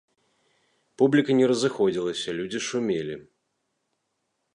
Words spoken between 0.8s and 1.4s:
Публіка